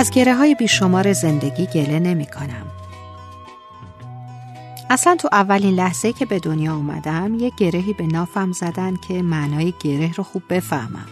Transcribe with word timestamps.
از 0.00 0.10
گره 0.10 0.34
های 0.34 0.54
بیشمار 0.54 1.12
زندگی 1.12 1.66
گله 1.66 1.98
نمی 1.98 2.26
کنم. 2.26 2.79
اصلا 4.90 5.16
تو 5.16 5.28
اولین 5.32 5.74
لحظه 5.74 6.12
که 6.12 6.26
به 6.26 6.38
دنیا 6.38 6.74
آمدم 6.74 7.34
یه 7.34 7.52
گرهی 7.56 7.92
به 7.92 8.06
نافم 8.06 8.52
زدن 8.52 8.96
که 8.96 9.22
معنای 9.22 9.74
گره 9.80 10.12
رو 10.12 10.24
خوب 10.24 10.42
بفهمم. 10.50 11.06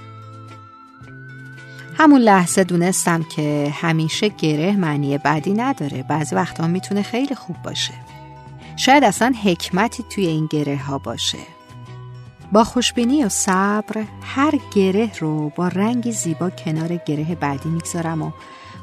همون 1.94 2.20
لحظه 2.20 2.64
دونستم 2.64 3.22
که 3.22 3.72
همیشه 3.74 4.28
گره 4.28 4.76
معنی 4.76 5.18
بدی 5.18 5.52
نداره 5.52 6.02
بعضی 6.02 6.34
وقتا 6.34 6.66
می‌تونه 6.66 7.02
خیلی 7.02 7.34
خوب 7.34 7.56
باشه. 7.64 7.94
شاید 8.76 9.04
اصلا 9.04 9.34
حکمتی 9.44 10.04
توی 10.10 10.26
این 10.26 10.46
گره 10.46 10.76
ها 10.76 10.98
باشه. 10.98 11.38
با 12.52 12.64
خوشبینی 12.64 13.24
و 13.24 13.28
صبر 13.28 14.04
هر 14.22 14.54
گره 14.74 15.10
رو 15.18 15.50
با 15.56 15.68
رنگی 15.68 16.12
زیبا 16.12 16.50
کنار 16.50 16.96
گره 16.96 17.34
بعدی 17.34 17.68
می‌گذارم 17.68 18.22
و 18.22 18.30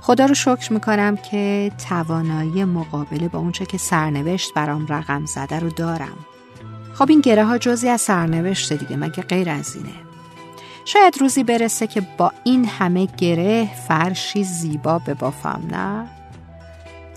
خدا 0.06 0.26
رو 0.26 0.34
شکر 0.34 0.74
می‌کنم 0.74 1.18
که 1.18 1.72
توانایی 1.90 2.66
مقابله 2.66 3.28
با 3.28 3.40
اونچه 3.40 3.66
که 3.66 3.78
سرنوشت 3.78 4.54
برام 4.54 4.88
رقم 4.88 5.26
زده 5.26 5.60
رو 5.60 5.70
دارم. 5.70 6.18
خب 6.94 7.10
این 7.10 7.22
گره 7.22 7.46
ها 7.46 7.58
جزی 7.58 7.90
از 7.90 8.02
سرنوشت 8.02 8.74
دیگه 8.74 8.96
مگه 8.96 9.24
غیر 9.24 9.50
از 9.50 9.76
اینه؟ 9.76 9.96
شاید 10.86 11.18
روزی 11.20 11.44
برسه 11.44 11.88
که 11.88 12.02
با 12.18 12.32
این 12.44 12.66
همه 12.66 13.08
گره 13.18 13.70
فرشی 13.88 14.44
زیبا 14.44 15.00
به 15.00 15.14
بافم 15.14 15.62
نه؟ 15.72 16.08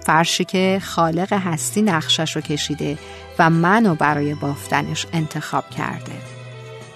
فرشی 0.06 0.44
که 0.44 0.80
خالق 0.82 1.32
هستی 1.32 1.82
نقشش 1.82 2.36
رو 2.36 2.42
کشیده 2.42 2.98
و 3.38 3.50
منو 3.50 3.94
برای 3.94 4.34
بافتنش 4.34 5.06
انتخاب 5.12 5.70
کرده. 5.70 6.12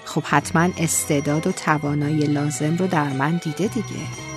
خب 0.04 0.22
حتما 0.22 0.68
استعداد 0.78 1.46
و 1.46 1.52
توانایی 1.52 2.26
لازم 2.26 2.76
رو 2.76 2.86
در 2.86 3.08
من 3.08 3.40
دیده 3.44 3.68
دیگه. 3.68 4.31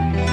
Bye. 0.00 0.29